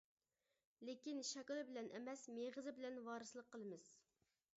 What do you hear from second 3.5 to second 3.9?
قىلىمىز.